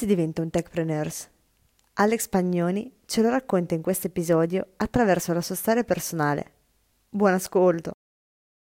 Si 0.00 0.06
diventa 0.06 0.40
un 0.40 0.48
techpreneurs? 0.48 1.28
Alex 1.96 2.28
Pagnoni 2.28 3.00
ce 3.04 3.20
lo 3.20 3.28
racconta 3.28 3.74
in 3.74 3.82
questo 3.82 4.06
episodio 4.06 4.68
attraverso 4.76 5.34
la 5.34 5.42
sua 5.42 5.54
storia 5.54 5.84
personale. 5.84 6.52
Buon 7.10 7.34
ascolto! 7.34 7.90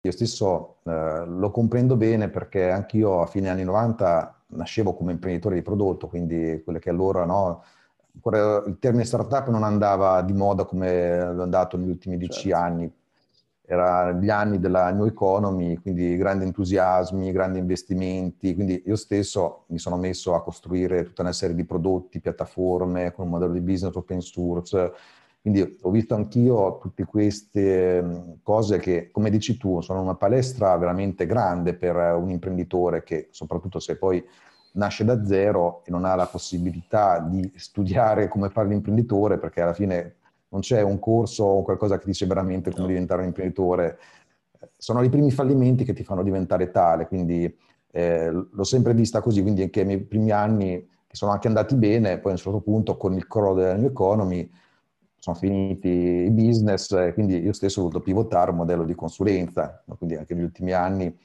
Io 0.02 0.12
stesso 0.12 0.80
eh, 0.84 1.24
lo 1.26 1.50
comprendo 1.50 1.96
bene 1.96 2.28
perché 2.28 2.70
anch'io 2.70 3.22
a 3.22 3.26
fine 3.28 3.48
anni 3.48 3.64
90 3.64 4.44
nascevo 4.48 4.96
come 4.96 5.14
imprenditore 5.14 5.56
di 5.56 5.62
prodotto, 5.62 6.10
quindi 6.10 6.62
quelle 6.62 6.80
che 6.80 6.90
allora 6.90 7.24
no, 7.24 7.64
il 8.66 8.76
termine 8.78 9.06
startup 9.06 9.48
non 9.48 9.64
andava 9.64 10.22
di 10.24 10.34
moda 10.34 10.66
come 10.66 10.90
è 10.90 11.20
andato 11.20 11.78
negli 11.78 11.92
ultimi 11.92 12.18
dieci 12.18 12.50
certo. 12.50 12.58
anni, 12.58 12.94
erano 13.66 14.20
gli 14.20 14.30
anni 14.30 14.60
della 14.60 14.92
new 14.92 15.06
economy, 15.06 15.78
quindi 15.78 16.16
grandi 16.18 16.46
entusiasmi, 16.46 17.32
grandi 17.32 17.60
investimenti, 17.60 18.54
quindi 18.54 18.84
io 18.86 18.96
stesso 18.96 19.64
mi 19.68 19.80
sono 19.80 19.98
messo 19.98 20.36
a 20.36 20.44
costruire 20.44 21.04
tutta 21.04 21.22
una 21.22 21.32
serie 21.32 21.56
di 21.56 21.64
prodotti, 21.64 22.20
piattaforme 22.20 23.14
con 23.14 23.26
un 23.26 23.32
modello 23.32 23.54
di 23.54 23.62
business 23.62 23.96
open 23.96 24.22
source, 24.22 24.92
quindi 25.42 25.78
ho 25.82 25.90
visto 25.90 26.16
anch'io 26.16 26.78
tutte 26.82 27.04
queste 27.06 28.38
cose 28.44 28.80
che, 28.80 29.10
come 29.12 29.30
dici 29.30 29.58
tu, 29.58 29.82
sono 29.82 30.02
una 30.02 30.16
palestra 30.16 30.76
veramente 30.78 31.26
grande 31.26 31.74
per 31.74 31.96
un 31.96 32.30
imprenditore 32.30 33.04
che, 33.04 33.28
soprattutto 33.32 33.80
se 33.80 33.98
poi 33.98 34.26
nasce 34.74 35.04
da 35.04 35.26
zero 35.26 35.84
e 35.86 35.92
non 35.92 36.06
ha 36.06 36.16
la 36.16 36.28
possibilità 36.28 37.20
di 37.20 37.52
studiare 37.56 38.28
come 38.28 38.50
fare 38.50 38.70
l'imprenditore, 38.70 39.38
perché 39.38 39.62
alla 39.62 39.74
fine 39.74 40.16
non 40.54 40.62
c'è 40.62 40.82
un 40.82 41.00
corso 41.00 41.44
o 41.44 41.64
qualcosa 41.64 41.98
che 41.98 42.06
dice 42.06 42.28
veramente 42.28 42.72
come 42.72 42.88
diventare 42.88 43.22
un 43.22 43.28
imprenditore. 43.28 43.98
Sono 44.78 45.02
i 45.02 45.10
primi 45.10 45.32
fallimenti 45.32 45.84
che 45.84 45.94
ti 45.94 46.04
fanno 46.04 46.22
diventare 46.22 46.70
tale, 46.70 47.08
quindi 47.08 47.54
eh, 47.92 48.30
l'ho 48.30 48.64
sempre 48.64 48.94
vista 48.94 49.20
così, 49.20 49.42
quindi 49.42 49.64
anche 49.64 49.82
i 49.82 49.86
miei 49.86 50.00
primi 50.00 50.30
anni 50.30 50.88
che 51.08 51.16
sono 51.16 51.32
anche 51.32 51.48
andati 51.48 51.76
bene, 51.76 52.20
poi 52.20 52.32
a 52.32 52.36
un 52.36 52.40
certo 52.40 52.62
punto 52.62 52.98
con 52.98 53.14
il 53.14 53.28
crollo 53.28 53.56
della 53.56 53.76
new 53.76 53.90
economy 53.90 54.50
sono 55.18 55.36
finiti 55.36 55.90
i 55.90 56.30
business, 56.30 57.14
quindi 57.14 57.40
io 57.40 57.54
stesso 57.54 57.80
ho 57.80 57.84
voluto 57.84 58.02
pivotare 58.02 58.52
un 58.52 58.58
modello 58.58 58.84
di 58.84 58.94
consulenza, 58.94 59.84
quindi 59.98 60.16
anche 60.16 60.36
negli 60.36 60.44
ultimi 60.44 60.74
anni 60.74 61.16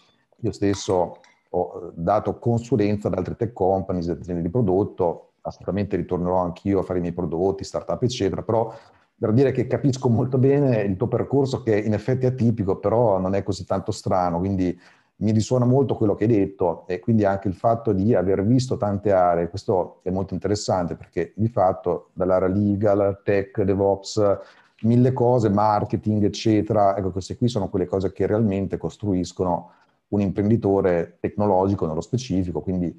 io 0.40 0.52
stesso 0.52 1.20
ho 1.50 1.92
dato 1.94 2.38
consulenza 2.38 3.08
ad 3.08 3.14
altre 3.14 3.36
tech 3.36 3.52
companies, 3.52 4.08
aziende 4.08 4.42
di 4.42 4.50
prodotto, 4.50 5.32
assolutamente 5.42 5.96
ritornerò 5.96 6.36
anch'io 6.38 6.78
a 6.78 6.82
fare 6.82 6.98
i 6.98 7.02
miei 7.02 7.14
prodotti, 7.14 7.64
startup, 7.64 8.02
eccetera, 8.02 8.42
però 8.42 8.72
per 9.18 9.32
dire 9.32 9.50
che 9.50 9.66
capisco 9.66 10.08
molto 10.08 10.38
bene 10.38 10.82
il 10.82 10.96
tuo 10.96 11.08
percorso 11.08 11.62
che 11.62 11.76
in 11.76 11.92
effetti 11.92 12.24
è 12.24 12.28
atipico, 12.28 12.76
però 12.76 13.18
non 13.18 13.34
è 13.34 13.42
così 13.42 13.64
tanto 13.64 13.90
strano, 13.90 14.38
quindi 14.38 14.78
mi 15.20 15.32
risuona 15.32 15.64
molto 15.64 15.96
quello 15.96 16.14
che 16.14 16.24
hai 16.24 16.30
detto 16.30 16.86
e 16.86 17.00
quindi 17.00 17.24
anche 17.24 17.48
il 17.48 17.54
fatto 17.54 17.92
di 17.92 18.14
aver 18.14 18.44
visto 18.44 18.76
tante 18.76 19.10
aree, 19.10 19.48
questo 19.48 19.98
è 20.02 20.10
molto 20.10 20.34
interessante 20.34 20.94
perché 20.94 21.32
di 21.34 21.48
fatto 21.48 22.10
dall'area 22.12 22.46
legal, 22.46 23.20
tech, 23.24 23.62
DevOps, 23.62 24.38
mille 24.82 25.12
cose, 25.12 25.48
marketing, 25.48 26.22
eccetera, 26.22 26.96
ecco 26.96 27.10
queste 27.10 27.36
qui 27.36 27.48
sono 27.48 27.68
quelle 27.68 27.86
cose 27.86 28.12
che 28.12 28.26
realmente 28.26 28.76
costruiscono 28.76 29.72
un 30.08 30.20
imprenditore 30.20 31.16
tecnologico 31.20 31.86
nello 31.86 32.00
specifico, 32.00 32.60
quindi 32.60 32.96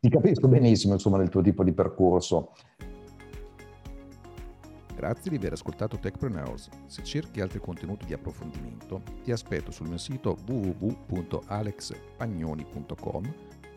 ti 0.00 0.08
capisco 0.08 0.48
benissimo 0.48 0.94
insomma 0.94 1.18
nel 1.18 1.28
tuo 1.28 1.42
tipo 1.42 1.62
di 1.62 1.72
percorso. 1.72 2.52
Grazie 4.98 5.30
di 5.30 5.36
aver 5.36 5.52
ascoltato 5.52 5.96
Techpreneurs. 5.96 6.68
Se 6.86 7.04
cerchi 7.04 7.40
altri 7.40 7.60
contenuti 7.60 8.04
di 8.04 8.14
approfondimento, 8.14 9.00
ti 9.22 9.30
aspetto 9.30 9.70
sul 9.70 9.86
mio 9.86 9.96
sito 9.96 10.36
www.alexpagnoni.com 10.44 13.34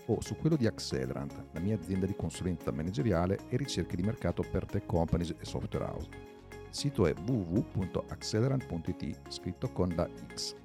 o 0.07 0.19
su 0.19 0.35
quello 0.35 0.55
di 0.55 0.65
Accelerant, 0.65 1.45
la 1.51 1.59
mia 1.59 1.75
azienda 1.75 2.07
di 2.07 2.15
consulenza 2.15 2.71
manageriale 2.71 3.37
e 3.49 3.57
ricerche 3.57 3.95
di 3.95 4.01
mercato 4.01 4.41
per 4.41 4.65
tech 4.65 4.87
companies 4.87 5.35
e 5.37 5.45
software 5.45 5.85
house. 5.85 6.09
Il 6.49 6.57
sito 6.71 7.05
è 7.05 7.13
www.accelerant.it 7.13 9.19
scritto 9.29 9.71
con 9.71 9.93
la 9.95 10.09
X. 10.33 10.55